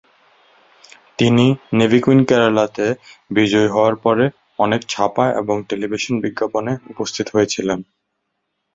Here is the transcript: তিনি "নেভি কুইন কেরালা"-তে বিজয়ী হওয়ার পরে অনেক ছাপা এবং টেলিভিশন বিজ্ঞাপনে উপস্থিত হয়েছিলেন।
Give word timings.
তিনি 1.19 1.45
"নেভি 1.73 1.99
কুইন 2.03 2.19
কেরালা"-তে 2.25 2.87
বিজয়ী 3.31 3.67
হওয়ার 3.67 3.95
পরে 4.03 4.25
অনেক 4.59 4.81
ছাপা 4.89 5.25
এবং 5.41 5.55
টেলিভিশন 5.69 6.15
বিজ্ঞাপনে 6.23 6.71
উপস্থিত 6.91 7.27
হয়েছিলেন। 7.35 7.79